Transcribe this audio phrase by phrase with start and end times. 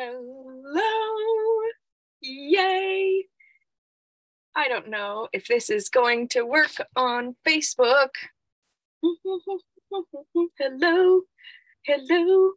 [0.00, 0.80] Hello.
[2.22, 3.26] Yay.
[4.56, 8.08] I don't know if this is going to work on Facebook.
[10.58, 11.20] Hello.
[11.84, 12.52] Hello.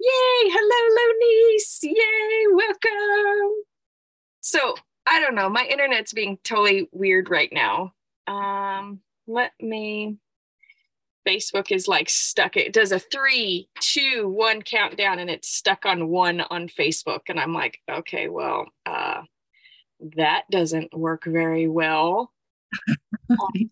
[0.00, 0.50] Yay.
[0.50, 1.84] Hello, Lonice.
[1.84, 2.46] Yay.
[2.52, 3.62] Welcome.
[4.40, 4.74] So
[5.06, 5.48] I don't know.
[5.48, 7.92] My internet's being totally weird right now.
[8.26, 10.16] Um, let me
[11.26, 12.56] Facebook is like stuck.
[12.56, 17.22] It does a three, two, one countdown, and it's stuck on one on Facebook.
[17.28, 19.22] And I'm like, okay, well, uh,
[20.16, 22.32] that doesn't work very well.
[23.30, 23.70] um,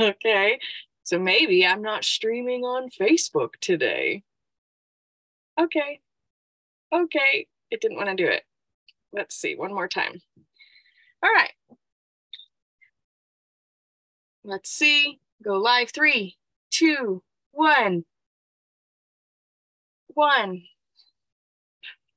[0.00, 0.58] okay,
[1.04, 4.22] so maybe I'm not streaming on Facebook today.
[5.60, 6.00] Okay,
[6.92, 8.42] okay, it didn't want to do it.
[9.12, 10.20] Let's see, one more time.
[11.22, 11.52] All right.
[14.44, 15.18] Let's see.
[15.42, 15.90] Go live.
[15.90, 16.36] Three,
[16.70, 17.22] two,
[17.52, 18.04] one.
[20.08, 20.62] One.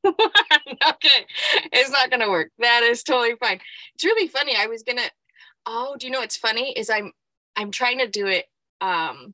[0.06, 1.26] okay.
[1.74, 2.52] It's not gonna work.
[2.60, 3.60] That is totally fine.
[3.96, 4.56] It's really funny.
[4.58, 5.10] I was gonna
[5.66, 6.74] oh, do you know what's funny?
[6.78, 7.12] Is I'm
[7.56, 8.46] I'm trying to do it
[8.82, 9.34] um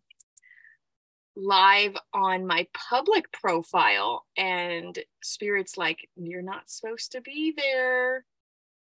[1.36, 8.24] live on my public profile and spirits like you're not supposed to be there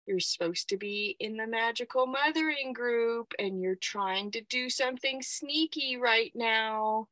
[0.06, 5.22] you're supposed to be in the magical mothering group and you're trying to do something
[5.22, 7.08] sneaky right now.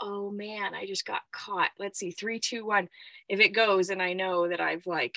[0.00, 1.70] Oh man, I just got caught.
[1.78, 2.88] Let's see, three, two, one.
[3.28, 5.16] If it goes and I know that I've like,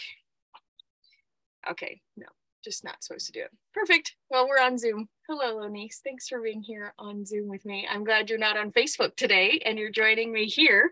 [1.70, 2.28] okay, no,
[2.64, 3.52] just not supposed to do it.
[3.74, 4.16] Perfect.
[4.30, 5.10] Well, we're on Zoom.
[5.28, 6.00] Hello, Lonice.
[6.04, 7.88] Thanks for being here on Zoom with me.
[7.90, 10.92] I'm glad you're not on Facebook today and you're joining me here.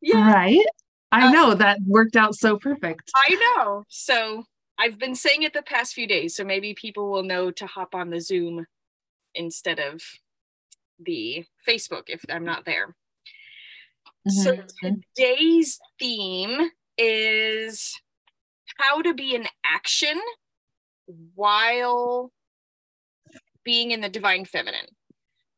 [0.00, 0.32] Yeah.
[0.32, 0.66] Right.
[1.12, 3.10] I uh, know that worked out so perfect.
[3.14, 3.84] I know.
[3.88, 4.44] So
[4.78, 7.94] I've been saying it the past few days, so maybe people will know to hop
[7.94, 8.66] on the Zoom
[9.34, 10.02] instead of
[10.98, 12.94] the Facebook if I'm not there.
[14.28, 14.30] Mm-hmm.
[14.30, 17.94] So today's theme is
[18.78, 20.20] how to be in action
[21.34, 22.32] while
[23.64, 24.86] being in the divine feminine.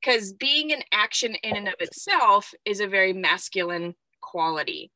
[0.00, 4.92] Because being in action in and of itself is a very masculine quality.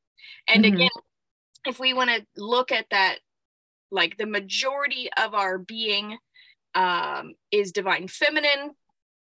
[0.47, 0.75] And mm-hmm.
[0.77, 0.91] again,
[1.67, 3.19] if we want to look at that
[3.93, 6.19] like the majority of our being
[6.75, 8.73] um, is divine feminine.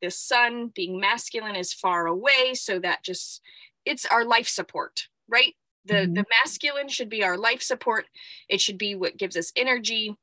[0.03, 3.41] The sun being masculine is far away so that just
[3.87, 5.55] it's our life support right?
[5.84, 6.15] The mm-hmm.
[6.15, 8.06] the masculine should be our life support.
[8.49, 10.16] It should be what gives us energy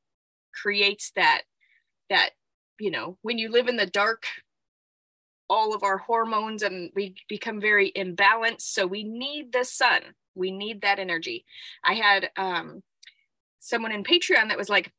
[0.53, 1.43] creates that
[2.09, 2.31] that
[2.79, 4.25] you know when you live in the dark
[5.49, 10.01] all of our hormones and we become very imbalanced so we need the sun.
[10.35, 11.45] We need that energy.
[11.83, 12.81] I had um
[13.63, 14.91] someone in Patreon that was like,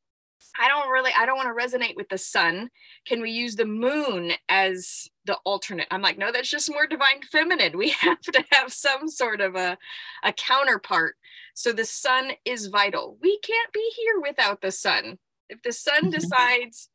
[0.59, 2.69] I don't really, I don't want to resonate with the sun.
[3.05, 5.87] Can we use the moon as the alternate?
[5.91, 7.77] I'm like, no, that's just more divine feminine.
[7.77, 9.77] We have to have some sort of a,
[10.23, 11.15] a counterpart.
[11.53, 13.17] So the sun is vital.
[13.21, 15.19] We can't be here without the sun.
[15.49, 16.09] If the sun mm-hmm.
[16.09, 16.89] decides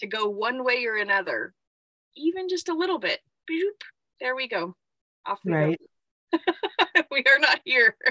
[0.00, 1.52] to go one way or another,
[2.16, 3.20] even just a little bit,
[3.50, 3.82] boop,
[4.20, 4.76] there we go.
[5.26, 5.80] Off we right.
[6.32, 6.38] go.
[7.10, 7.96] we are not here.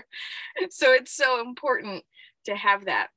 [0.69, 2.03] So it's so important
[2.45, 3.07] to have that.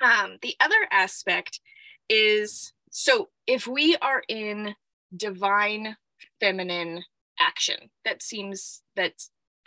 [0.00, 1.60] Um, the other aspect
[2.08, 4.74] is so if we are in
[5.16, 5.96] divine
[6.40, 7.04] feminine
[7.38, 9.12] action, that seems that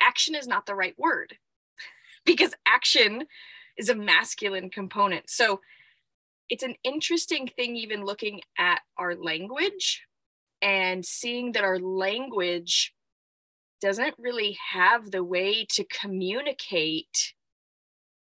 [0.01, 1.37] action is not the right word
[2.25, 3.25] because action
[3.77, 5.29] is a masculine component.
[5.29, 5.61] So
[6.49, 10.03] it's an interesting thing, even looking at our language
[10.61, 12.93] and seeing that our language
[13.81, 17.33] doesn't really have the way to communicate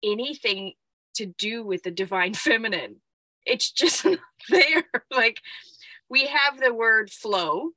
[0.07, 0.73] anything
[1.15, 2.97] to do with the divine feminine.
[3.45, 4.19] It's just not
[4.49, 4.85] there.
[5.11, 5.41] Like
[6.09, 7.71] we have the word flow,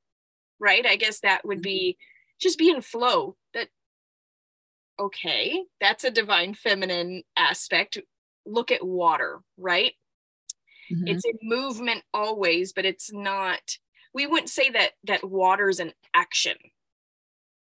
[0.60, 0.86] right?
[0.86, 1.98] I guess that would be
[2.40, 3.36] just be in flow.
[3.54, 3.70] That
[5.00, 7.98] okay, that's a divine feminine aspect.
[8.46, 9.94] Look at water, right?
[10.92, 11.08] Mm-hmm.
[11.08, 13.78] It's in movement always, but it's not
[14.14, 16.56] we wouldn't say that that water's an action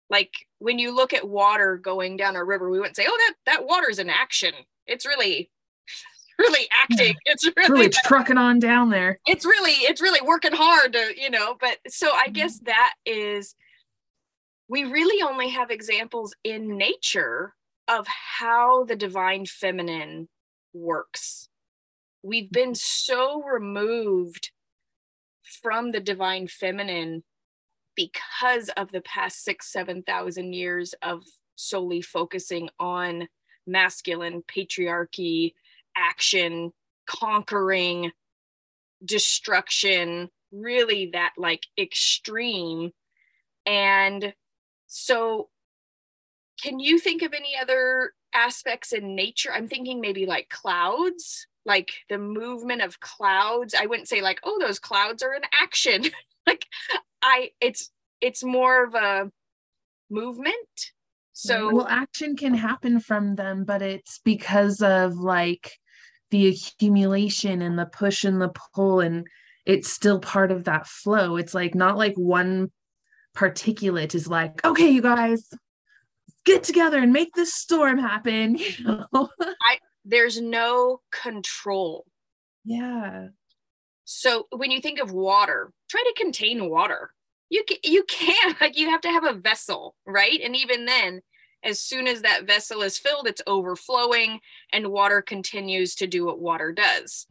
[0.10, 3.34] like when you look at water going down a river we wouldn't say oh that
[3.46, 4.54] that water's in action.
[4.86, 5.50] It's really
[6.40, 7.16] really acting.
[7.26, 9.20] It's really, really trucking on down there.
[9.28, 12.66] It's really it's really working hard to you know but so i guess mm-hmm.
[12.66, 13.56] that is
[14.70, 17.54] we really only have examples in nature
[17.88, 20.28] of how the divine feminine
[20.74, 21.50] works.
[22.22, 24.52] We've been so removed
[25.44, 27.24] from the divine feminine
[27.98, 33.28] because of the past six, 7,000 years of solely focusing on
[33.66, 35.54] masculine patriarchy,
[35.98, 36.72] action,
[37.08, 38.12] conquering,
[39.04, 42.94] destruction, really that like extreme.
[43.66, 44.34] And
[44.86, 45.50] so,
[46.64, 49.52] can you think of any other aspects in nature?
[49.52, 53.76] I'm thinking maybe like clouds like the movement of clouds.
[53.78, 56.06] I wouldn't say like oh those clouds are in action.
[56.48, 56.66] Like
[57.22, 57.92] i it's
[58.22, 59.32] it's more of a
[60.10, 60.56] movement.
[61.34, 65.72] So well action can happen from them but it's because of like
[66.32, 69.28] the accumulation and the push and the pull and
[69.66, 71.36] it's still part of that flow.
[71.38, 72.72] It's like not like one
[73.36, 75.48] particulate is like okay you guys
[76.44, 79.30] get together and make this storm happen you know?
[79.62, 82.06] I there's no control.
[82.66, 83.28] Yeah
[84.10, 87.12] so when you think of water try to contain water.
[87.50, 90.40] You can, you can't like you have to have a vessel right?
[90.42, 91.22] And even then
[91.62, 94.40] as soon as that vessel is filled it's overflowing
[94.72, 97.28] and water continues to do what water does.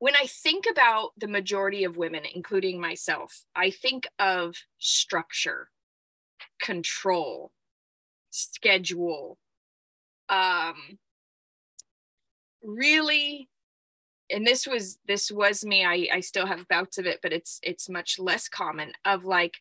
[0.00, 5.70] When i think about the majority of women including myself i think of structure
[6.60, 7.52] control
[8.30, 9.38] schedule
[10.28, 10.98] um
[12.62, 13.48] really
[14.34, 17.60] and this was this was me i i still have bouts of it but it's
[17.62, 19.58] it's much less common of like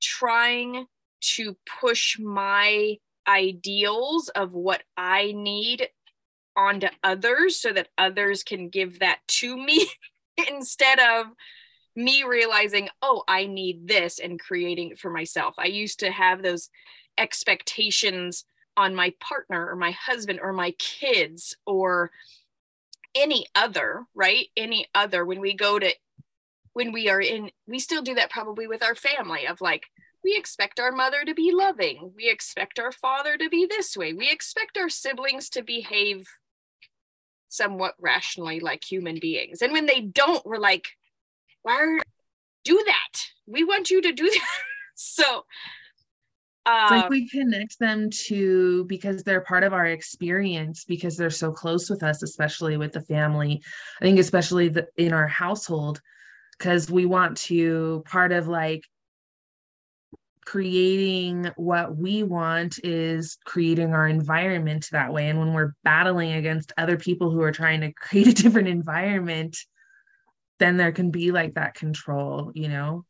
[0.00, 0.86] trying
[1.20, 2.96] to push my
[3.26, 5.88] ideals of what i need
[6.56, 9.88] onto others so that others can give that to me
[10.48, 11.26] instead of
[11.96, 15.54] me realizing oh i need this and creating it for myself.
[15.58, 16.68] I used to have those
[17.16, 18.44] expectations
[18.76, 22.10] on my partner or my husband or my kids or
[23.14, 24.48] any other, right?
[24.56, 25.92] Any other when we go to
[26.72, 29.84] when we are in we still do that probably with our family of like
[30.24, 32.12] we expect our mother to be loving.
[32.16, 34.14] We expect our father to be this way.
[34.14, 36.26] We expect our siblings to behave
[37.50, 39.60] somewhat rationally like human beings.
[39.60, 40.88] And when they don't, we're like,
[41.62, 41.98] why
[42.64, 43.20] do that?
[43.46, 44.48] We want you to do that.
[44.94, 45.44] so
[46.66, 51.28] it's like um, we connect them to because they're part of our experience because they're
[51.28, 53.62] so close with us especially with the family.
[54.00, 56.00] I think especially the, in our household
[56.58, 58.82] because we want to part of like
[60.46, 65.28] creating what we want is creating our environment that way.
[65.28, 69.56] And when we're battling against other people who are trying to create a different environment
[70.58, 73.04] then there can be like that control you know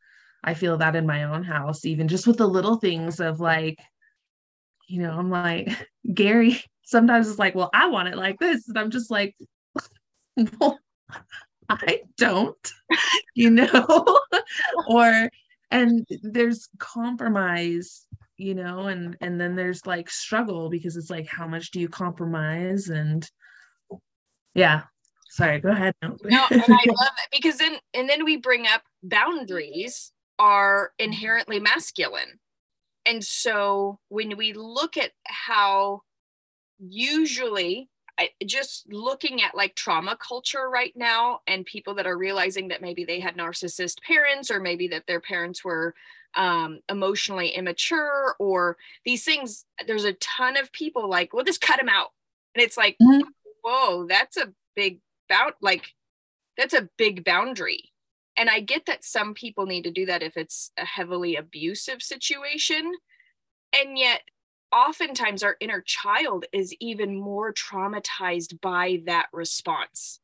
[0.44, 3.78] I feel that in my own house, even just with the little things of like,
[4.88, 8.68] you know, I'm like, Gary sometimes it's like, well, I want it like this.
[8.68, 9.34] And I'm just like,
[10.60, 10.78] well,
[11.68, 12.72] I don't,
[13.34, 14.20] you know,
[14.86, 15.28] or,
[15.70, 18.06] and there's compromise,
[18.36, 21.88] you know, and, and then there's like struggle because it's like, how much do you
[21.88, 22.88] compromise?
[22.88, 23.28] And
[24.54, 24.82] yeah,
[25.30, 25.94] sorry, go ahead.
[26.02, 31.60] No, and I love it because then, and then we bring up boundaries are inherently
[31.60, 32.40] masculine.
[33.06, 36.02] And so when we look at how
[36.78, 37.88] usually
[38.18, 42.80] I, just looking at like trauma culture right now and people that are realizing that
[42.80, 45.94] maybe they had narcissist parents or maybe that their parents were
[46.36, 51.78] um, emotionally immature or these things there's a ton of people like well just cut
[51.78, 52.08] them out
[52.54, 53.28] and it's like mm-hmm.
[53.62, 55.94] whoa that's a big bout like
[56.56, 57.92] that's a big boundary
[58.36, 62.02] and I get that some people need to do that if it's a heavily abusive
[62.02, 62.92] situation.
[63.72, 64.22] And yet,
[64.72, 70.20] oftentimes, our inner child is even more traumatized by that response.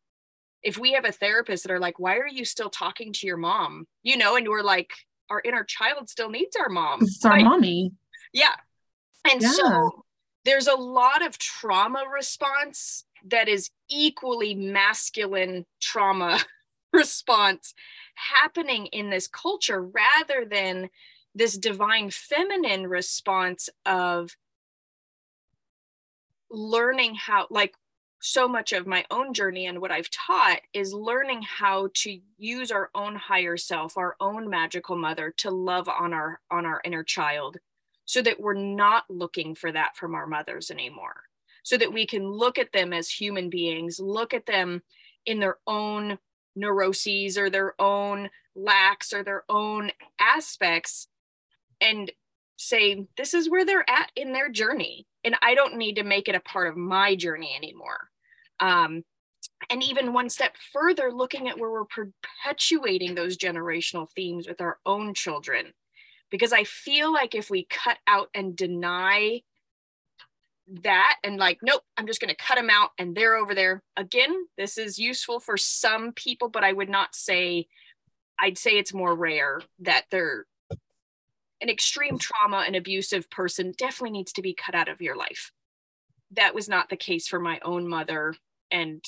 [0.62, 3.36] If we have a therapist that are like, Why are you still talking to your
[3.36, 3.86] mom?
[4.02, 4.90] You know, and we're like,
[5.30, 7.00] Our inner child still needs our mom.
[7.02, 7.92] It's our like, mommy.
[8.32, 8.54] Yeah.
[9.30, 9.50] And yeah.
[9.50, 10.04] so
[10.44, 16.40] there's a lot of trauma response that is equally masculine trauma
[16.92, 17.74] response
[18.14, 20.90] happening in this culture rather than
[21.34, 24.36] this divine feminine response of
[26.50, 27.74] learning how like
[28.22, 32.70] so much of my own journey and what I've taught is learning how to use
[32.70, 37.02] our own higher self, our own magical mother to love on our on our inner
[37.02, 37.56] child
[38.04, 41.22] so that we're not looking for that from our mothers anymore.
[41.62, 44.82] So that we can look at them as human beings, look at them
[45.26, 46.18] in their own
[46.56, 49.90] neuroses or their own lacks or their own
[50.20, 51.08] aspects
[51.80, 52.10] and
[52.56, 56.28] say this is where they're at in their journey and i don't need to make
[56.28, 58.10] it a part of my journey anymore.
[58.60, 59.04] Um,
[59.70, 64.78] and even one step further looking at where we're perpetuating those generational themes with our
[64.84, 65.72] own children.
[66.30, 69.42] Because i feel like if we cut out and deny
[70.82, 73.82] that and like nope i'm just going to cut them out and they're over there
[73.96, 77.66] again this is useful for some people but i would not say
[78.38, 80.46] i'd say it's more rare that they're
[81.60, 85.50] an extreme trauma and abusive person definitely needs to be cut out of your life
[86.30, 88.34] that was not the case for my own mother
[88.70, 89.02] and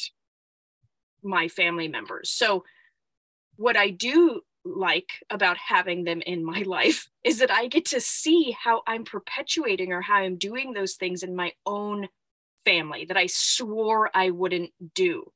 [1.23, 2.31] my family members.
[2.31, 2.65] So,
[3.57, 8.01] what I do like about having them in my life is that I get to
[8.01, 12.09] see how I'm perpetuating or how I'm doing those things in my own
[12.65, 15.33] family that I swore I wouldn't do.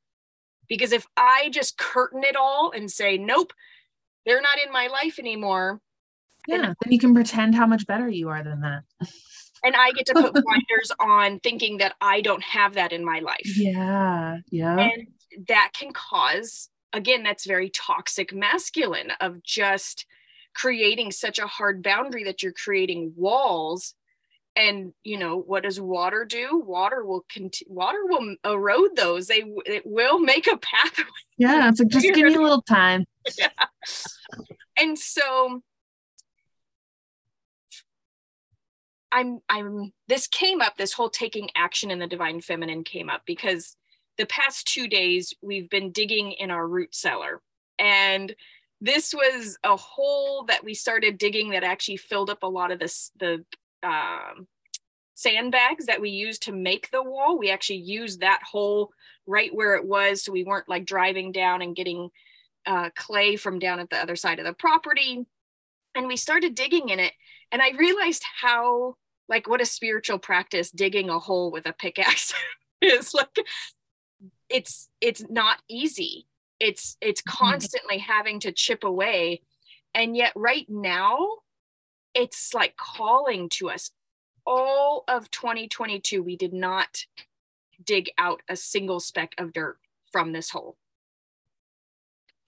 [0.68, 3.52] Because if I just curtain it all and say, nope,
[4.25, 5.80] they're not in my life anymore.
[6.49, 8.83] Yeah, then you can pretend how much better you are than that.
[9.64, 13.21] and I get to put blinders on thinking that I don't have that in my
[13.21, 13.59] life.
[13.59, 14.38] Yeah.
[14.50, 14.78] Yeah.
[14.78, 15.09] And
[15.49, 20.07] that can cause, again, that's very toxic masculine of just
[20.55, 23.95] creating such a hard boundary that you're creating walls.
[24.57, 26.62] And you know what does water do?
[26.67, 29.26] Water will continue water will erode those.
[29.26, 31.05] They it will make a pathway.
[31.37, 33.05] Yeah it's like just give me a little time.
[33.38, 33.49] Yeah.
[34.79, 35.62] and so
[39.12, 43.23] i'm i'm this came up this whole taking action in the divine feminine came up
[43.26, 43.76] because
[44.19, 47.41] the past two days we've been digging in our root cellar
[47.79, 48.35] and
[48.81, 52.79] this was a hole that we started digging that actually filled up a lot of
[52.79, 53.45] this the
[53.83, 54.47] um,
[55.15, 57.39] sandbags that we used to make the wall.
[57.39, 58.93] We actually used that hole
[59.27, 62.11] right where it was, so we weren't like driving down and getting
[62.67, 65.25] uh, clay from down at the other side of the property.
[65.95, 67.13] And we started digging in it,
[67.51, 68.97] and I realized how
[69.29, 72.35] like what a spiritual practice digging a hole with a pickaxe
[72.83, 73.39] is like
[74.49, 76.26] it's it's not easy.
[76.61, 77.45] It's it's mm-hmm.
[77.45, 79.43] constantly having to chip away.
[79.95, 81.19] And yet right now
[82.15, 83.91] it's like calling to us.
[84.47, 87.05] All of 2022 we did not
[87.85, 89.79] dig out a single speck of dirt
[90.12, 90.76] from this hole.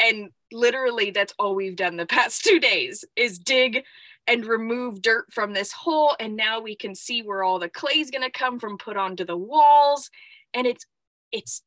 [0.00, 3.84] And literally that's all we've done the past two days is dig
[4.26, 6.14] and remove dirt from this hole.
[6.20, 8.96] And now we can see where all the clay is going to come from put
[8.96, 10.10] onto the walls.
[10.54, 10.86] And it's
[11.32, 11.62] it's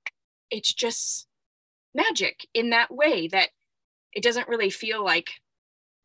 [0.52, 1.28] it's just
[1.96, 3.50] magic in that way that
[4.14, 5.32] it doesn't really feel like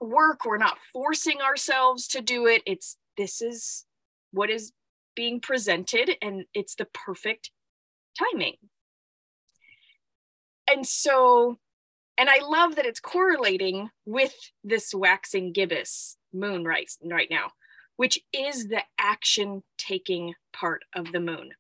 [0.01, 0.45] work.
[0.45, 2.63] We're not forcing ourselves to do it.
[2.67, 3.85] It's this is
[4.33, 4.73] what is
[5.15, 7.51] being presented and it's the perfect
[8.19, 8.57] timing.
[10.69, 11.59] And so
[12.19, 14.35] and i love that it's correlating with
[14.65, 17.51] this waxing gibbous moon right right now
[17.97, 21.51] which is the action taking part of the moon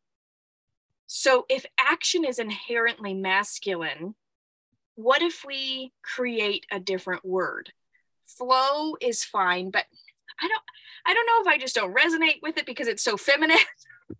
[1.06, 4.14] so if action is inherently masculine,
[4.96, 7.72] what if we create a different word?
[8.24, 9.84] Flow is fine, but
[10.40, 10.62] I don't
[11.06, 13.56] I don't know if I just don't resonate with it because it's so feminine.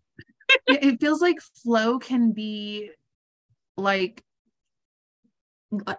[0.69, 2.90] it feels like flow can be
[3.76, 4.23] like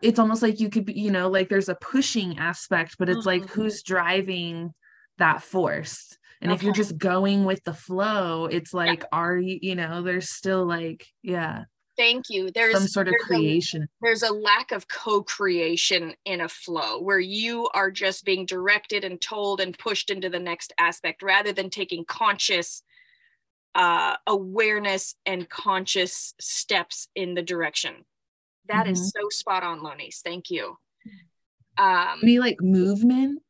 [0.01, 3.27] it's almost like you could be, you know, like there's a pushing aspect, but it's
[3.27, 3.41] mm-hmm.
[3.41, 4.73] like who's driving
[5.17, 6.17] that force?
[6.41, 6.55] And okay.
[6.55, 9.07] if you're just going with the flow it's like yeah.
[9.11, 11.63] are you you know there's still like yeah.
[11.97, 12.51] Thank you.
[12.51, 13.81] There's some sort of there's creation.
[13.81, 19.03] a, there's a lack of co-creation in a flow where you are just being directed
[19.03, 22.83] and told and pushed into the next aspect rather than taking conscious
[23.73, 28.05] uh, awareness and conscious steps in the direction.
[28.67, 28.93] That mm-hmm.
[28.93, 30.77] is so spot on Lonice thank you.
[31.79, 33.41] Um be like movement?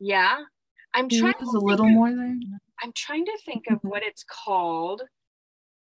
[0.00, 0.38] Yeah
[0.94, 2.36] I'm trying to a little of, more there.
[2.82, 5.02] I'm trying to think of what it's called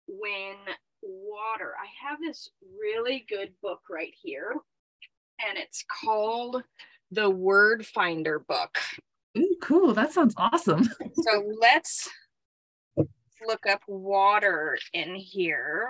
[0.06, 0.56] when
[1.02, 1.74] water.
[1.80, 2.50] I have this
[2.80, 4.54] really good book right here,
[5.46, 6.62] and it's called
[7.10, 8.78] the Word Finder book.
[9.36, 9.94] Ooh, cool.
[9.94, 10.84] That sounds awesome.
[11.14, 12.08] so let's
[13.46, 15.88] look up water in here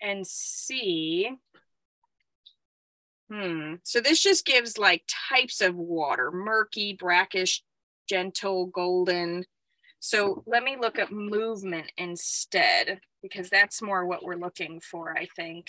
[0.00, 1.30] and see
[3.32, 3.76] Hmm.
[3.82, 7.62] So this just gives like types of water murky, brackish,
[8.06, 9.46] gentle, golden.
[10.00, 15.28] So let me look at movement instead because that's more what we're looking for, I
[15.34, 15.68] think.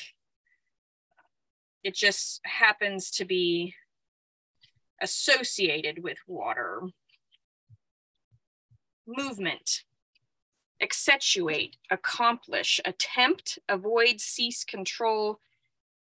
[1.86, 3.76] It just happens to be
[5.02, 6.82] associated with water.
[9.08, 9.84] Movement,
[10.82, 15.40] accentuate, accomplish, attempt, avoid, cease, control,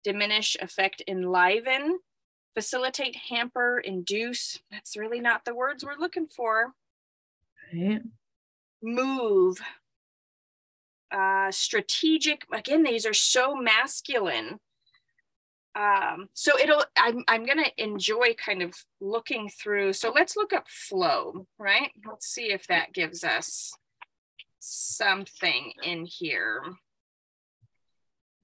[0.04, 2.00] diminish, affect, enliven,
[2.54, 4.60] facilitate, hamper, induce.
[4.72, 6.74] That's really not the words we're looking for.
[7.74, 8.02] Right.
[8.82, 9.60] Move.
[11.12, 12.44] Uh, strategic.
[12.52, 14.60] Again, these are so masculine.
[15.76, 16.84] Um, so it'll.
[16.98, 17.24] I'm.
[17.28, 19.94] I'm gonna enjoy kind of looking through.
[19.94, 21.48] So let's look up flow.
[21.58, 21.90] Right.
[22.08, 23.74] Let's see if that gives us
[24.60, 26.64] something in here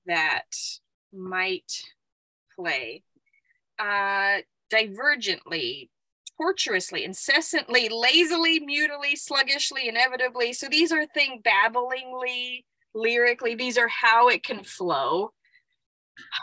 [0.07, 0.47] that
[1.13, 1.83] might
[2.55, 3.03] play.
[3.77, 4.39] Uh,
[4.71, 5.89] divergently,
[6.39, 10.53] tortuously, incessantly, lazily, mutilely, sluggishly, inevitably.
[10.53, 15.31] So these are things babblingly, lyrically, these are how it can flow.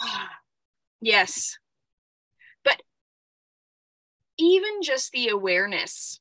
[1.00, 1.58] yes.
[2.64, 2.80] But
[4.38, 6.20] even just the awareness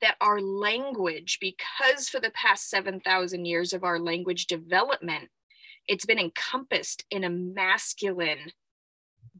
[0.00, 5.28] that our language, because for the past 7,000 years of our language development,
[5.90, 8.52] it's been encompassed in a masculine,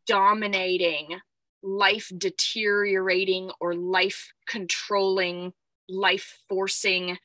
[0.04, 1.21] dominating,
[1.62, 5.52] life deteriorating, or life controlling,
[5.88, 7.19] life forcing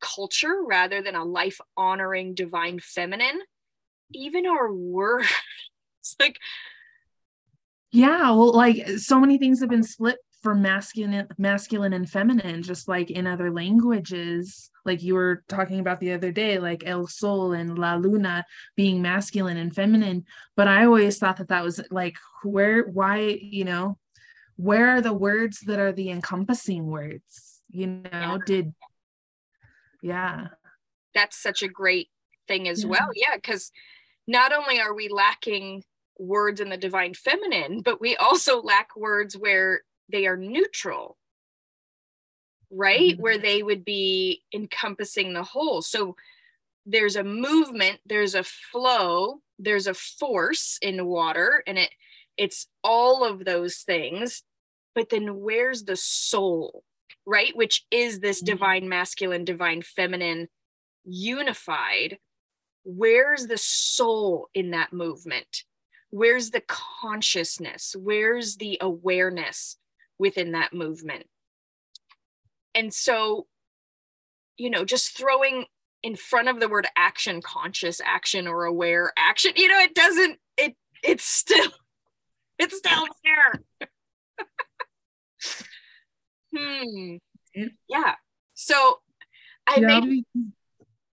[0.00, 3.42] culture rather than a life honoring divine feminine.
[4.14, 5.28] Even our words,
[6.18, 6.38] like,
[7.92, 12.88] yeah, well, like so many things have been split for masculine masculine and feminine just
[12.88, 17.52] like in other languages like you were talking about the other day like el sol
[17.52, 18.44] and la luna
[18.76, 20.24] being masculine and feminine.
[20.56, 23.98] But i always thought that that was like where why you know
[24.56, 28.10] where are the words that are the encompassing words you know?
[28.12, 28.38] Yeah.
[28.46, 28.74] did
[30.02, 30.46] yeah.
[31.14, 32.08] That's such a great
[32.48, 32.88] thing as yeah.
[32.88, 33.10] well.
[33.14, 33.70] Yeah because
[34.26, 35.82] not only are we lacking
[36.18, 41.16] words in the divine feminine but we also lack words where they are neutral
[42.70, 43.12] right?
[43.12, 43.22] Mm-hmm.
[43.22, 45.82] where they would be encompassing the whole.
[45.82, 46.16] So
[46.86, 51.90] there's a movement there's a flow there's a force in water and it
[52.36, 54.42] it's all of those things.
[54.94, 56.84] But then where's the soul
[57.26, 57.54] right?
[57.54, 58.52] Which is this mm-hmm.
[58.52, 60.48] divine masculine divine feminine
[61.04, 62.18] unified.
[62.84, 65.64] Where's the soul in that movement?
[66.08, 67.94] Where's the consciousness?
[67.96, 69.76] Where's the awareness
[70.20, 71.24] within that movement.
[72.74, 73.46] And so,
[74.56, 75.66] you know, just throwing
[76.02, 80.38] in front of the word action, conscious action or aware action, you know, it doesn't,
[80.56, 81.70] it, it's still,
[82.58, 83.88] it's down there.
[86.56, 87.16] hmm.
[87.88, 88.14] Yeah.
[88.54, 89.00] So
[89.66, 90.24] I made,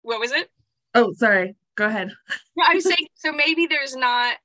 [0.02, 0.50] what was it?
[0.94, 1.56] Oh, sorry.
[1.74, 2.10] Go ahead.
[2.66, 4.36] I was saying, so maybe there's not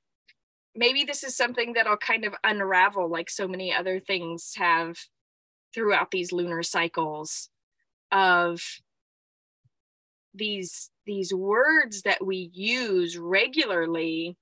[0.78, 4.96] maybe this is something that'll kind of unravel like so many other things have
[5.74, 7.48] throughout these lunar cycles
[8.10, 8.60] of
[10.34, 14.36] these these words that we use regularly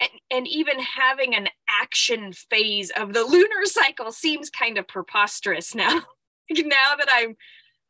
[0.00, 5.74] and, and even having an action phase of the lunar cycle seems kind of preposterous
[5.74, 6.02] now.
[6.50, 7.36] Now that i'm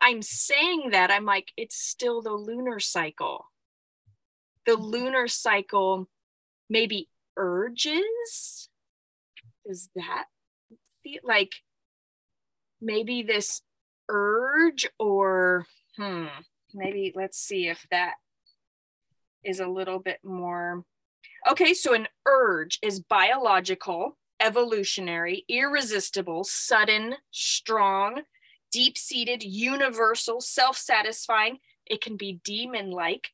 [0.00, 3.46] i'm saying that i'm like it's still the lunar cycle.
[4.64, 4.84] The mm-hmm.
[4.84, 6.08] lunar cycle
[6.70, 8.68] maybe urges.
[9.66, 10.26] Does that
[11.02, 11.50] feel like
[12.84, 13.62] maybe this
[14.08, 15.66] urge or
[15.96, 16.26] hmm
[16.74, 18.14] maybe let's see if that
[19.42, 20.84] is a little bit more
[21.50, 28.22] okay so an urge is biological evolutionary irresistible sudden strong
[28.72, 33.30] deep-seated universal self-satisfying it can be demon like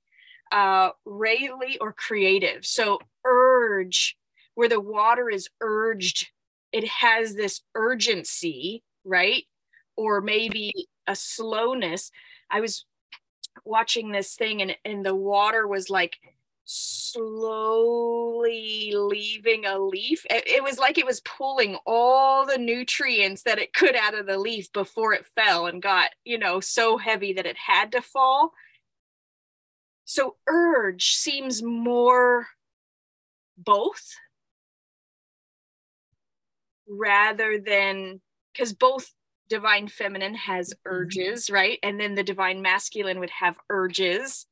[0.53, 2.65] uh, rayleigh or creative.
[2.67, 4.17] So urge,
[4.55, 6.29] where the water is urged,
[6.73, 9.45] it has this urgency, right?
[9.97, 10.73] Or maybe
[11.07, 12.11] a slowness.
[12.51, 12.85] I was
[13.65, 16.19] watching this thing and, and the water was like
[16.65, 17.33] slowly
[18.95, 20.25] leaving a leaf.
[20.31, 24.27] It, it, was like it was pulling all the nutrients that it could out of
[24.27, 28.01] the leaf before it fell and got, you know, so heavy that it had to
[28.01, 28.53] fall.
[30.05, 32.47] So urge seems more
[33.57, 34.15] both
[36.89, 38.21] rather than
[38.53, 39.13] because both
[39.49, 40.97] divine feminine has mm-hmm.
[40.97, 41.79] urges, right?
[41.83, 44.47] And then the divine masculine would have urges.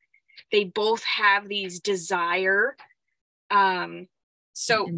[0.52, 2.76] They both have these desire.
[3.50, 4.08] Um,
[4.52, 4.88] so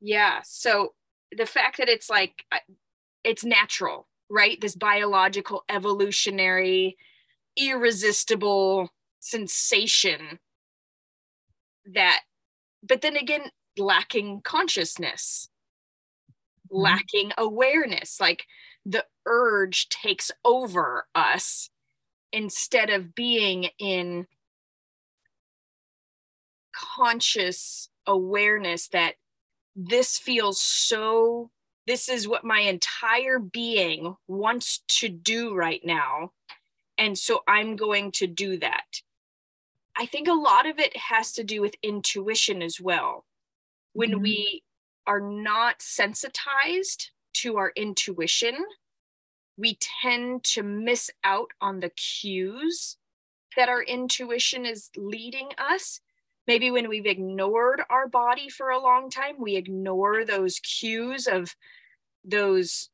[0.00, 0.94] yeah, so
[1.36, 2.58] the fact that it's like uh,
[3.24, 4.60] it's natural, right?
[4.60, 6.96] This biological evolutionary
[7.56, 10.38] irresistible sensation
[11.92, 12.20] that
[12.86, 15.48] but then again lacking consciousness.
[16.70, 18.44] Lacking awareness like
[18.84, 21.70] the urge takes over us
[22.32, 24.26] instead of being in
[26.74, 29.14] conscious awareness that
[29.74, 31.50] this feels so
[31.86, 36.32] this is what my entire being wants to do right now
[36.98, 39.00] and so I'm going to do that.
[39.96, 43.24] I think a lot of it has to do with intuition as well.
[43.92, 44.22] When mm-hmm.
[44.22, 44.62] we
[45.08, 48.54] are not sensitized to our intuition,
[49.56, 52.96] we tend to miss out on the cues
[53.56, 56.00] that our intuition is leading us.
[56.46, 61.54] Maybe when we've ignored our body for a long time we ignore those cues of
[62.24, 62.90] those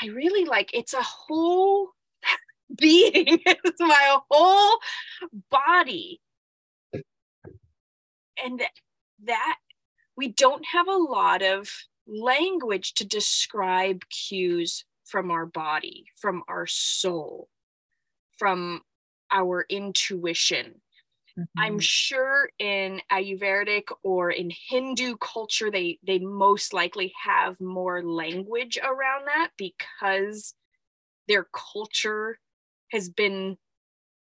[0.00, 1.90] i really like it's a whole
[2.76, 4.78] being it's my whole
[5.50, 6.20] body.
[8.42, 8.62] And
[9.24, 9.56] that
[10.18, 11.70] we don't have a lot of
[12.06, 17.48] language to describe cues from our body from our soul
[18.36, 18.82] from
[19.30, 20.74] our intuition
[21.38, 21.60] Mm-hmm.
[21.60, 28.78] I'm sure in Ayurvedic or in Hindu culture, they they most likely have more language
[28.78, 30.54] around that because
[31.28, 32.38] their culture
[32.90, 33.56] has been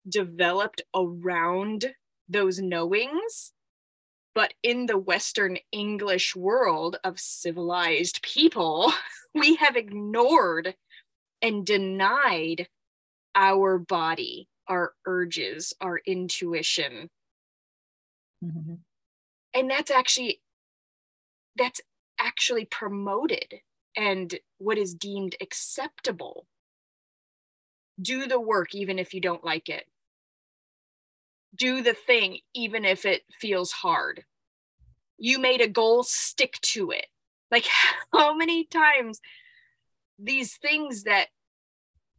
[0.08, 1.94] developed around
[2.28, 3.52] those knowings.
[4.34, 8.92] But in the Western English world of civilized people,
[9.34, 10.74] we have ignored
[11.42, 12.68] and denied
[13.34, 17.10] our body our urges, our intuition.
[18.44, 18.74] Mm-hmm.
[19.54, 20.40] And that's actually
[21.56, 21.80] that's
[22.18, 23.60] actually promoted
[23.94, 26.46] and what is deemed acceptable.
[28.00, 29.84] Do the work even if you don't like it.
[31.54, 34.24] Do the thing even if it feels hard.
[35.18, 37.06] You made a goal, stick to it.
[37.50, 37.66] Like
[38.12, 39.20] how many times
[40.18, 41.28] these things that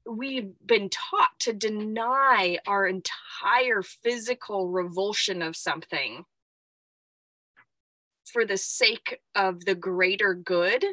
[0.05, 6.25] we've been taught to deny our entire physical revulsion of something
[8.25, 10.85] for the sake of the greater good.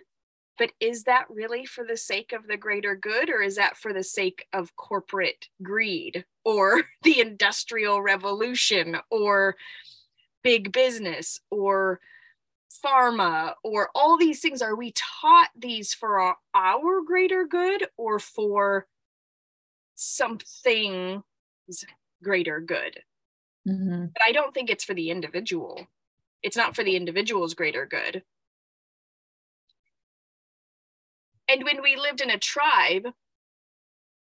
[0.59, 3.93] But is that really for the sake of the greater good, or is that for
[3.93, 9.57] the sake of corporate greed or the industrial revolution or
[10.43, 12.01] big business or
[12.85, 14.63] pharma or all these things?
[14.63, 18.87] Are we taught these for our, our greater good or for
[20.01, 21.23] something's
[22.23, 23.01] greater good.
[23.69, 24.07] Mm-hmm.
[24.15, 25.87] But I don't think it's for the individual.
[26.43, 28.23] It's not for the individual's greater good.
[31.49, 33.09] And when we lived in a tribe,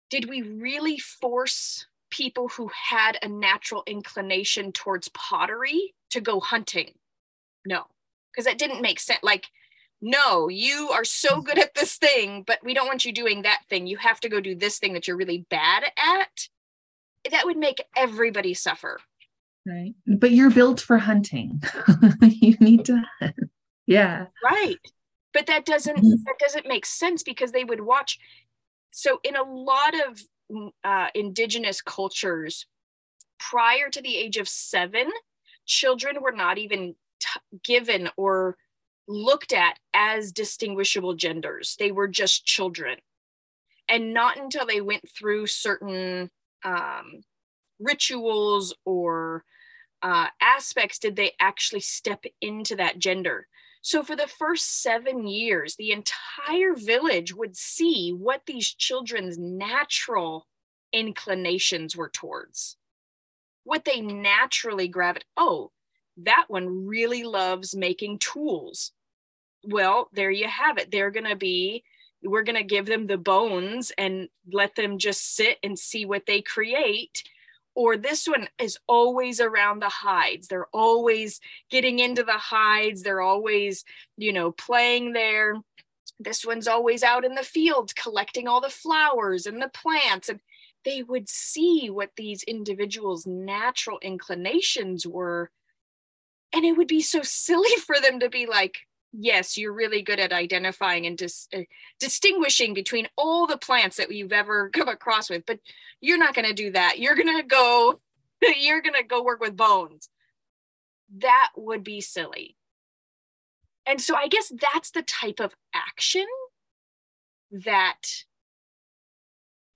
[0.09, 6.93] did we really force people who had a natural inclination towards pottery to go hunting?
[7.67, 7.85] No,
[8.33, 9.21] because that didn't make sense.
[9.23, 9.47] Like
[10.03, 13.63] no, you are so good at this thing, but we don't want you doing that
[13.69, 13.87] thing.
[13.87, 16.49] You have to go do this thing that you're really bad at.
[17.31, 18.99] That would make everybody suffer.
[19.67, 19.95] Right.
[20.07, 21.63] But you're built for hunting.
[22.23, 23.03] you need to
[23.87, 24.27] yeah.
[24.43, 24.79] Right.
[25.35, 26.23] But that doesn't mm-hmm.
[26.25, 28.19] that doesn't make sense because they would watch
[28.91, 30.23] so in a lot of
[30.85, 32.67] uh, indigenous cultures
[33.39, 35.11] prior to the age of 7
[35.67, 38.57] children were not even t- given or
[39.07, 41.77] looked at as distinguishable genders.
[41.79, 42.99] They were just children.
[43.89, 46.31] And not until they went through certain
[46.65, 47.23] um,
[47.81, 49.45] rituals or
[50.03, 53.49] uh, aspects did they actually step into that gender.
[53.83, 60.47] So, for the first seven years, the entire village would see what these children's natural
[60.93, 62.77] inclinations were towards,
[63.65, 65.27] what they naturally gravitate.
[65.37, 65.73] Oh,
[66.17, 68.93] that one really loves making tools
[69.65, 70.91] well, there you have it.
[70.91, 71.85] They're going to be,
[72.23, 76.27] we're going to give them the bones and let them just sit and see what
[76.27, 77.23] they create.
[77.75, 80.49] Or this one is always around the hides.
[80.49, 83.03] They're always getting into the hides.
[83.03, 83.85] They're always,
[84.17, 85.55] you know, playing there.
[86.19, 90.29] This one's always out in the fields collecting all the flowers and the plants.
[90.29, 90.41] And
[90.85, 95.51] they would see what these individuals' natural inclinations were.
[96.53, 98.79] And it would be so silly for them to be like,
[99.13, 101.61] yes, you're really good at identifying and dis- uh,
[101.99, 105.59] distinguishing between all the plants that you've ever come across with, but
[106.01, 106.99] you're not going to do that.
[106.99, 108.01] You're going to go,
[108.43, 110.09] you're going to go work with bones.
[111.19, 112.57] That would be silly.
[113.87, 116.27] And so I guess that's the type of action
[117.51, 118.03] that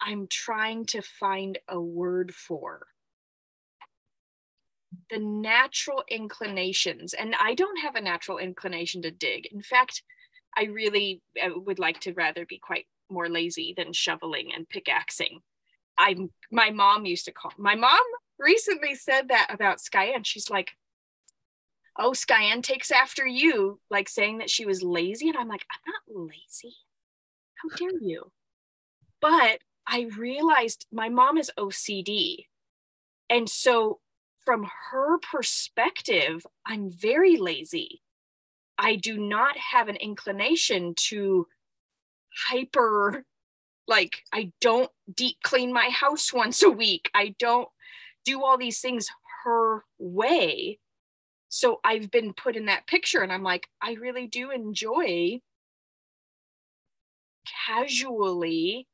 [0.01, 2.87] I'm trying to find a word for
[5.11, 9.47] the natural inclinations and i don't have a natural inclination to dig.
[9.53, 10.03] In fact
[10.57, 15.41] i really I would like to rather be quite more lazy than shoveling and pickaxing.
[15.99, 18.03] I'm my mom used to call my mom
[18.39, 20.73] recently said that about skyen she's like
[21.97, 25.93] oh skyen takes after you like saying that she was lazy and i'm like i'm
[25.93, 26.77] not lazy.
[27.57, 28.33] How dare you?
[29.21, 32.47] But i realized my mom is ocd
[33.31, 34.01] and so
[34.45, 38.03] from her perspective, I'm very lazy.
[38.79, 41.47] I do not have an inclination to
[42.49, 43.25] hyper,
[43.87, 47.11] like, I don't deep clean my house once a week.
[47.15, 47.69] I don't
[48.25, 49.09] do all these things.
[49.45, 50.79] her way.
[51.51, 55.41] So I've been put in that picture and I'm like, I really do enjoy
[57.67, 58.89] casually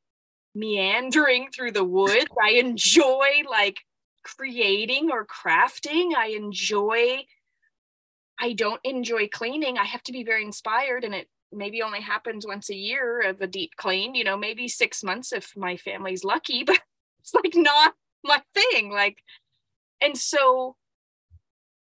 [0.53, 2.25] meandering through the woods.
[2.41, 3.79] I enjoy like
[4.23, 6.15] creating or crafting.
[6.15, 7.25] I enjoy
[8.39, 9.77] I don't enjoy cleaning.
[9.77, 13.39] I have to be very inspired and it maybe only happens once a year of
[13.41, 16.79] a deep clean, you know, maybe 6 months if my family's lucky, but
[17.19, 19.17] it's like not my thing like
[20.01, 20.75] and so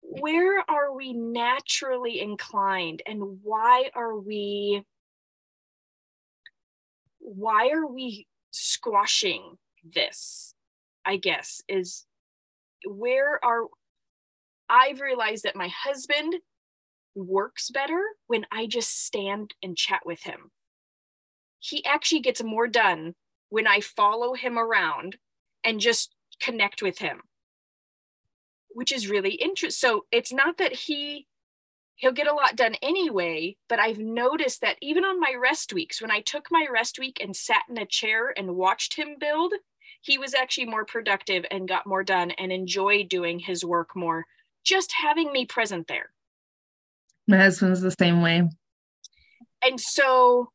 [0.00, 4.82] where are we naturally inclined and why are we
[7.18, 10.54] why are we squashing this
[11.04, 12.06] i guess is
[12.86, 13.64] where are
[14.68, 16.36] i've realized that my husband
[17.14, 20.50] works better when i just stand and chat with him.
[21.58, 23.14] He actually gets more done
[23.48, 25.16] when i follow him around
[25.64, 27.22] and just connect with him
[28.70, 31.26] which is really interesting so it's not that he
[31.96, 36.00] he'll get a lot done anyway but i've noticed that even on my rest weeks
[36.00, 39.52] when i took my rest week and sat in a chair and watched him build
[40.00, 44.26] he was actually more productive and got more done and enjoyed doing his work more
[44.64, 46.10] just having me present there.
[47.26, 48.48] My husband husband's the same way.
[49.62, 50.50] And so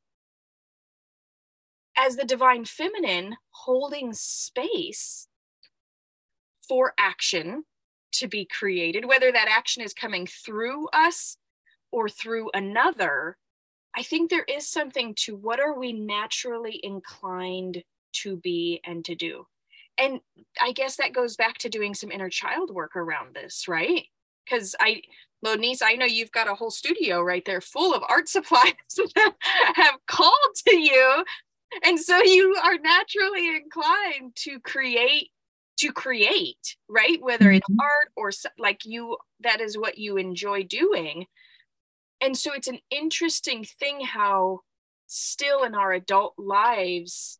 [1.97, 5.27] as the divine feminine holding space
[6.67, 7.63] for action
[8.13, 11.37] to be created, whether that action is coming through us
[11.91, 13.37] or through another,
[13.95, 17.83] I think there is something to what are we naturally inclined
[18.23, 19.45] to be and to do.
[19.97, 20.19] And
[20.61, 24.05] I guess that goes back to doing some inner child work around this, right?
[24.43, 25.01] Because I,
[25.45, 29.33] Lonice, I know you've got a whole studio right there full of art supplies that
[29.75, 31.23] have called to you.
[31.83, 35.31] And so you are naturally inclined to create
[35.77, 37.21] to create, right?
[37.21, 37.81] Whether it's mm-hmm.
[37.81, 41.25] art or like you, that is what you enjoy doing.
[42.21, 44.61] And so it's an interesting thing how
[45.07, 47.39] still in our adult lives,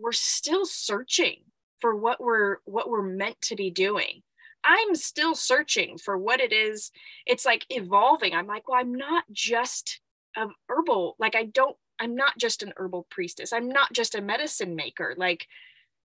[0.00, 1.42] we're still searching
[1.80, 4.22] for what we're what we're meant to be doing.
[4.64, 6.90] I'm still searching for what it is.
[7.26, 8.34] It's like evolving.
[8.34, 10.00] I'm like, well, I'm not just
[10.36, 13.52] a herbal, like I don't, I'm not just an herbal priestess.
[13.52, 15.14] I'm not just a medicine maker.
[15.16, 15.46] Like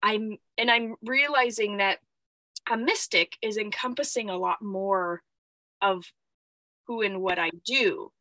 [0.02, 2.00] I'm and I'm realizing that
[2.70, 5.22] a mystic is encompassing a lot more
[5.82, 6.06] of
[6.88, 8.12] who and what I do.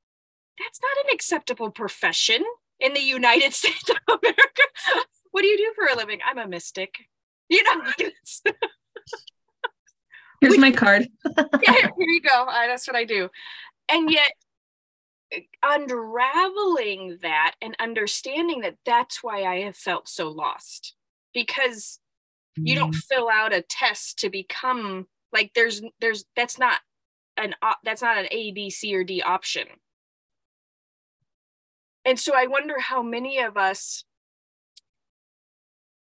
[0.59, 2.43] That's not an acceptable profession
[2.81, 5.07] in the United States of America.
[5.37, 6.21] What do you do for a living?
[6.27, 6.95] I'm a mystic.
[7.51, 8.43] You know, here's
[10.41, 11.07] Which, my card.
[11.63, 12.45] yeah, here you go.
[12.49, 13.29] Uh, that's what I do.
[13.91, 14.33] And yet,
[15.63, 20.95] unraveling that and understanding that that's why I have felt so lost
[21.35, 22.01] because
[22.57, 23.15] you don't mm-hmm.
[23.15, 26.81] fill out a test to become like there's there's that's not
[27.37, 29.67] an that's not an a b c or d option
[32.07, 34.05] and so i wonder how many of us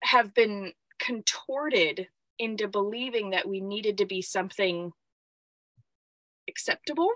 [0.04, 2.08] have been contorted
[2.40, 4.92] into believing that we needed to be something
[6.50, 7.10] acceptable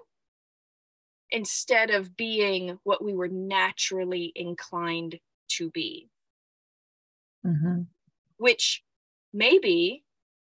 [1.32, 5.20] instead of being what we were naturally inclined
[5.50, 6.10] to be.
[7.46, 7.82] Mm-hmm.
[8.38, 8.84] Which
[9.34, 10.04] maybe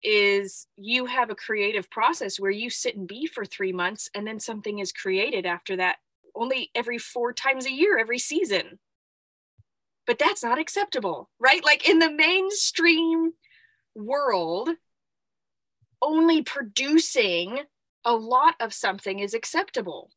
[0.02, 4.26] is you have a creative process where you sit and be for three months and
[4.26, 5.96] then something is created after that
[6.36, 8.78] only every four times a year every season
[10.08, 11.64] but that's not acceptable right?
[11.64, 13.34] Like in the mainstream
[13.94, 14.70] world
[16.00, 17.60] only producing
[18.04, 20.10] a lot of something is acceptable.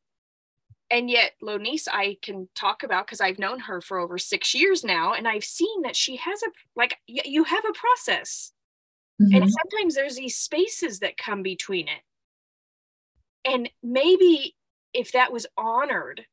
[0.90, 4.84] And yet Lonice I can talk about because I've known her for over six years
[4.84, 8.52] now, and I've seen that she has a like y- you have a process,
[9.22, 9.34] mm-hmm.
[9.42, 12.02] and sometimes there's these spaces that come between it,
[13.46, 14.54] and maybe
[14.94, 16.26] if that was honored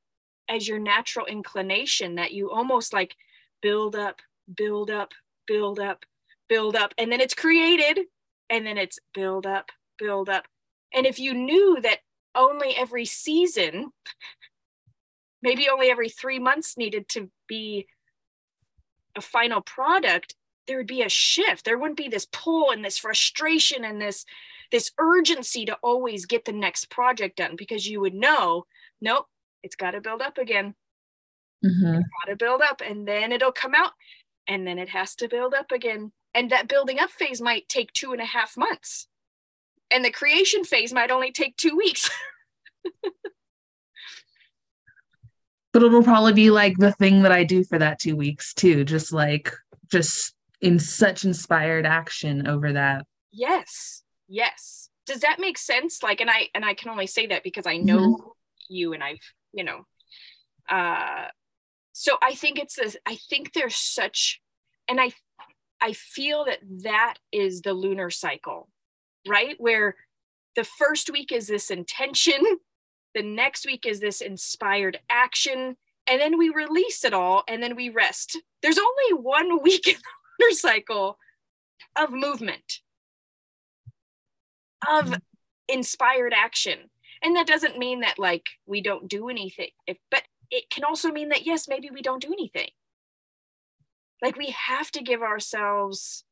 [0.49, 3.15] as your natural inclination, that you almost like
[3.63, 4.21] build up,
[4.55, 5.13] build up,
[5.47, 6.05] build up,
[6.49, 8.07] build up, and then it's created,
[8.51, 10.45] and then it's build up, build up,
[10.93, 11.99] and if you knew that
[12.35, 13.91] only every season
[15.43, 17.87] maybe only every three months needed to be
[19.17, 20.35] a final product
[20.69, 21.65] there would be a shift.
[21.65, 24.25] There wouldn't be this pull and this frustration and this
[24.71, 28.67] this urgency to always get the next project done because you would know
[29.01, 29.27] nope
[29.63, 30.75] it's got to build up again
[31.65, 31.95] mm-hmm.
[31.95, 33.93] it's got to build up and then it'll come out
[34.47, 37.93] and then it has to build up again and that building up phase might take
[37.93, 39.09] two and a half months
[39.91, 42.11] and the creation phase might only take two weeks
[45.73, 48.85] but it'll probably be like the thing that I do for that two weeks too,
[48.85, 49.53] just like
[49.91, 53.07] just in such inspired action over that.
[53.31, 54.89] Yes, yes.
[55.07, 57.79] does that make sense like and i and i can only say that because i
[57.79, 58.29] know mm-hmm.
[58.69, 59.87] you and i've you know
[60.69, 61.27] uh
[61.99, 64.41] so i think it's this i think there's such
[64.89, 65.11] and i
[65.81, 68.69] i feel that that is the lunar cycle
[69.29, 69.57] right?
[69.59, 69.97] Where
[70.57, 72.41] the first week is this intention
[73.15, 77.77] the next week is this inspired action and then we release it all and then
[77.77, 78.39] we rest.
[78.63, 81.19] There's only one week in the lunar cycle
[81.97, 82.81] of movement
[84.89, 85.15] of mm-hmm.
[85.69, 86.79] inspired action.
[87.23, 91.11] And that doesn't mean that like we don't do anything if, but it can also
[91.11, 92.71] mean that yes maybe we don't do anything.
[94.23, 96.25] Like we have to give ourselves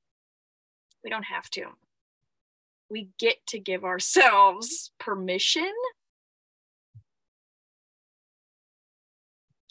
[1.05, 1.67] we don't have to.
[2.91, 5.73] We get to give ourselves permission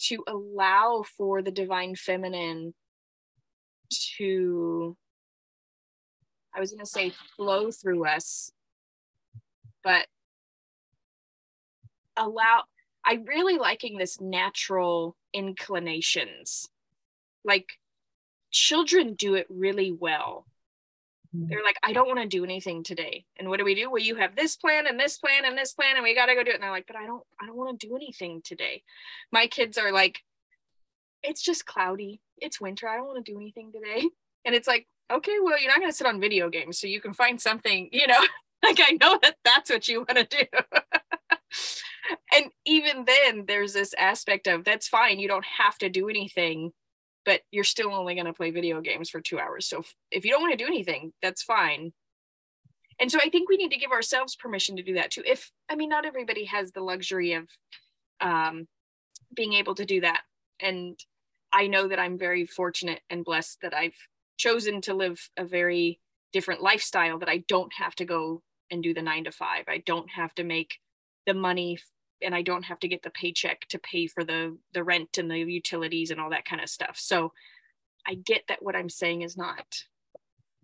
[0.07, 2.73] to allow for the divine feminine
[4.17, 4.97] to
[6.53, 8.51] i was going to say flow through us
[9.83, 10.07] but
[12.17, 12.63] allow
[13.05, 16.69] i really liking this natural inclinations.
[17.43, 17.67] Like
[18.51, 20.45] children do it really well.
[21.35, 21.47] Mm-hmm.
[21.49, 23.25] they're like i don't want to do anything today.
[23.37, 23.91] And what do we do?
[23.91, 26.35] Well you have this plan and this plan and this plan and we got to
[26.35, 26.55] go do it.
[26.55, 28.83] And they're like but i don't i don't want to do anything today.
[29.31, 30.19] My kids are like
[31.23, 32.21] it's just cloudy.
[32.37, 32.87] It's winter.
[32.87, 34.07] I don't want to do anything today.
[34.47, 37.01] And it's like okay well you're not going to sit on video games so you
[37.01, 38.19] can find something you know?
[38.63, 40.45] Like I know that that's what you want to do.
[42.33, 45.19] and even then, there's this aspect of that's fine.
[45.19, 46.71] You don't have to do anything,
[47.25, 49.67] but you're still only going to play video games for two hours.
[49.67, 51.93] So if, if you don't want to do anything, that's fine.
[52.99, 55.23] And so I think we need to give ourselves permission to do that too.
[55.25, 57.49] If, I mean, not everybody has the luxury of
[58.21, 58.67] um,
[59.35, 60.21] being able to do that.
[60.59, 60.97] And
[61.51, 63.97] I know that I'm very fortunate and blessed that I've
[64.37, 65.99] chosen to live a very
[66.31, 68.41] different lifestyle that I don't have to go
[68.71, 69.65] and do the nine to five.
[69.67, 70.79] I don't have to make
[71.25, 71.77] the money
[72.25, 75.29] and I don't have to get the paycheck to pay for the the rent and
[75.29, 76.97] the utilities and all that kind of stuff.
[76.97, 77.31] So
[78.07, 79.83] I get that what I'm saying is not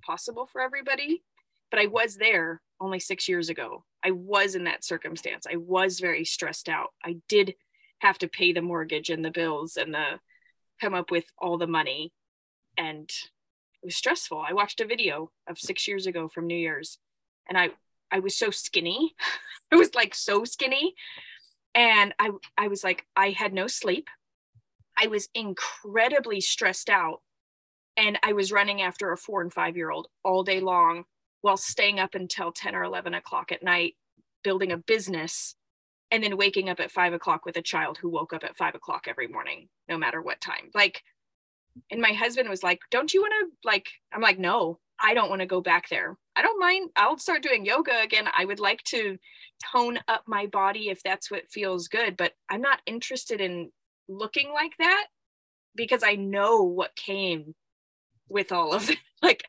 [0.03, 1.23] possible for everybody,
[1.69, 3.85] but I was there only 6 years ago.
[4.03, 5.45] I was in that circumstance.
[5.51, 6.89] I was very stressed out.
[7.03, 7.55] I did
[7.99, 10.19] have to pay the mortgage and the bills and the
[10.79, 12.11] come up with all the money
[12.77, 13.07] and
[13.83, 14.43] it was stressful.
[14.47, 16.97] I watched a video of 6 years ago from New Year's
[17.47, 17.69] and I
[18.11, 19.15] I was so skinny.
[19.71, 20.95] I was like so skinny.
[21.73, 24.09] And I I was like, I had no sleep.
[25.01, 27.21] I was incredibly stressed out.
[27.97, 31.05] And I was running after a four and five year old all day long
[31.41, 33.95] while staying up until 10 or 11 o'clock at night,
[34.43, 35.55] building a business,
[36.11, 38.75] and then waking up at five o'clock with a child who woke up at five
[38.75, 40.69] o'clock every morning, no matter what time.
[40.73, 41.03] Like,
[41.89, 45.29] and my husband was like, Don't you want to, like, I'm like, No, I don't
[45.29, 46.17] want to go back there.
[46.35, 46.91] I don't mind.
[46.95, 48.27] I'll start doing yoga again.
[48.37, 49.17] I would like to
[49.73, 53.71] tone up my body if that's what feels good, but I'm not interested in
[54.07, 55.07] looking like that
[55.75, 57.55] because I know what came
[58.29, 58.97] with all of it.
[59.23, 59.43] Like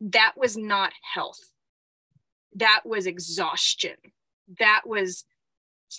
[0.00, 1.40] that was not health.
[2.54, 3.96] That was exhaustion.
[4.60, 5.24] That was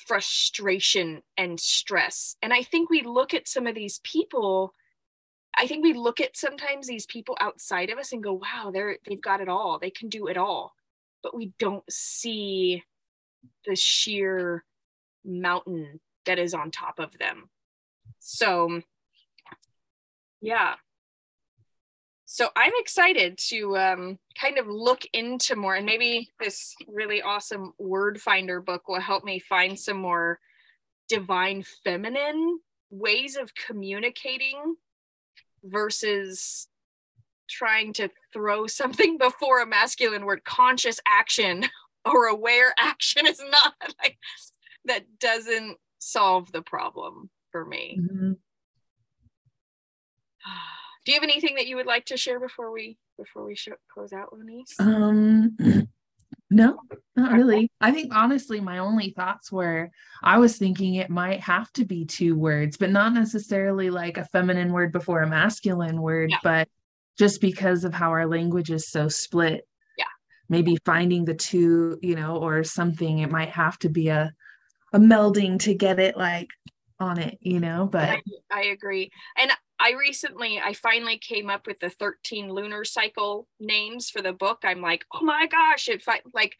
[0.07, 2.37] frustration and stress.
[2.41, 4.73] And I think we look at some of these people
[5.59, 8.97] I think we look at sometimes these people outside of us and go, wow, they're
[9.05, 9.77] they've got it all.
[9.77, 10.73] They can do it all.
[11.21, 12.83] But we don't see
[13.65, 14.63] the sheer
[15.25, 17.49] mountain that is on top of them.
[18.19, 18.81] So
[20.41, 20.75] yeah.
[22.25, 27.73] So I'm excited to um, kind of look into more, and maybe this really awesome
[27.79, 30.39] word finder book will help me find some more
[31.09, 32.59] divine feminine
[32.91, 34.75] ways of communicating
[35.63, 36.67] versus
[37.49, 41.65] trying to throw something before a masculine word conscious action
[42.05, 44.17] or aware action is not like
[44.85, 48.31] that doesn't solve the problem for me mm-hmm.
[51.05, 53.73] do you have anything that you would like to share before we before we show,
[53.93, 54.79] close out Lonice?
[54.79, 55.57] um
[56.49, 56.79] no,
[57.15, 57.71] not really.
[57.79, 59.91] I think honestly, my only thoughts were
[60.23, 64.25] I was thinking it might have to be two words, but not necessarily like a
[64.25, 66.37] feminine word before a masculine word, yeah.
[66.43, 66.67] but
[67.17, 69.67] just because of how our language is so split.
[69.97, 70.05] Yeah.
[70.47, 74.33] Maybe finding the two, you know, or something, it might have to be a
[74.91, 76.49] a melding to get it like
[76.99, 78.21] on it, you know, but I,
[78.51, 79.11] I agree.
[79.37, 84.33] And I recently, I finally came up with the 13 lunar cycle names for the
[84.33, 84.59] book.
[84.63, 86.03] I'm like, oh my gosh, it
[86.33, 86.57] like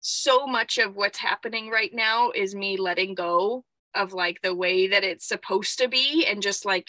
[0.00, 3.64] so much of what's happening right now is me letting go
[3.94, 6.88] of like the way that it's supposed to be and just like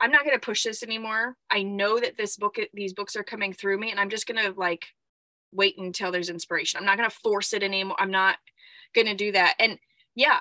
[0.00, 1.36] I'm not going to push this anymore.
[1.50, 4.42] I know that this book these books are coming through me and I'm just going
[4.44, 4.86] to like
[5.52, 6.78] wait until there's inspiration.
[6.78, 7.96] I'm not going to force it anymore.
[7.98, 8.36] I'm not
[8.94, 9.54] going to do that.
[9.58, 9.78] And
[10.14, 10.40] yeah,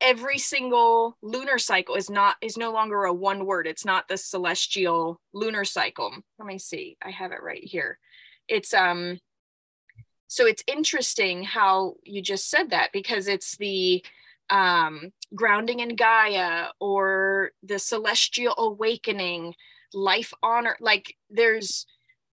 [0.00, 3.66] every single lunar cycle is not is no longer a one word.
[3.66, 6.12] It's not the celestial lunar cycle.
[6.38, 6.96] Let me see.
[7.02, 7.98] I have it right here.
[8.48, 9.18] It's um
[10.28, 14.04] so it's interesting how you just said that because it's the
[14.50, 19.54] um grounding in Gaia or the celestial awakening,
[19.92, 21.86] life honor like there's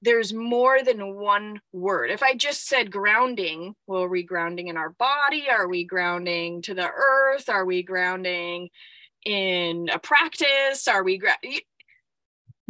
[0.05, 2.11] there's more than one word.
[2.11, 5.47] If I just said grounding, well, are we grounding in our body?
[5.51, 7.49] Are we grounding to the earth?
[7.49, 8.69] Are we grounding
[9.25, 10.87] in a practice?
[10.87, 11.39] Are we, gra-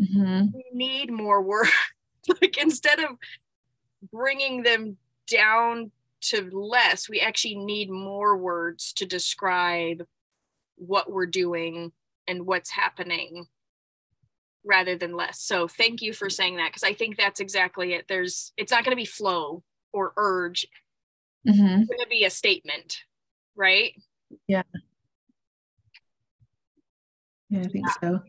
[0.00, 0.44] mm-hmm.
[0.54, 1.72] we need more words.
[2.40, 3.10] like instead of
[4.12, 10.06] bringing them down to less, we actually need more words to describe
[10.76, 11.90] what we're doing
[12.28, 13.46] and what's happening
[14.64, 15.40] rather than less.
[15.40, 18.06] So thank you for saying that because I think that's exactly it.
[18.08, 19.62] There's it's not going to be flow
[19.92, 20.66] or urge.
[21.46, 21.82] Mm-hmm.
[21.82, 22.98] It's going to be a statement,
[23.54, 23.92] right?
[24.48, 24.62] Yeah.
[27.50, 28.10] Yeah, I think yeah.
[28.10, 28.20] so.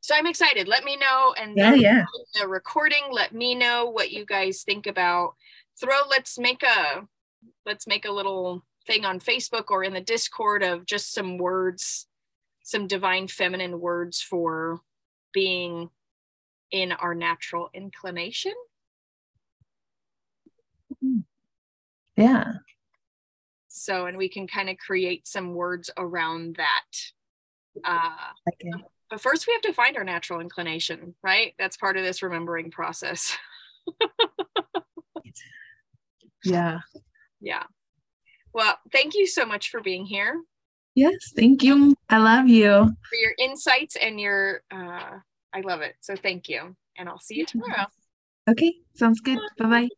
[0.00, 0.66] So I'm excited.
[0.66, 2.04] Let me know and yeah, yeah.
[2.40, 3.02] the recording.
[3.10, 5.34] Let me know what you guys think about.
[5.78, 5.98] Throw.
[6.08, 7.06] Let's make a
[7.66, 12.06] let's make a little thing on Facebook or in the Discord of just some words,
[12.64, 14.80] some divine feminine words for
[15.32, 15.90] being
[16.70, 18.52] in our natural inclination.
[22.16, 22.52] Yeah.
[23.68, 26.96] So, and we can kind of create some words around that.
[27.84, 28.10] Uh,
[28.52, 28.84] okay.
[29.08, 31.54] But first, we have to find our natural inclination, right?
[31.58, 33.36] That's part of this remembering process.
[36.44, 36.80] yeah.
[37.42, 37.62] Yeah.
[38.52, 40.42] Well, thank you so much for being here.
[41.00, 41.94] Yes, thank you.
[42.10, 42.94] I love you.
[43.08, 45.16] For your insights and your, uh,
[45.50, 45.94] I love it.
[46.02, 46.76] So thank you.
[46.98, 47.86] And I'll see you tomorrow.
[48.46, 49.38] Okay, sounds good.
[49.56, 49.88] Bye bye.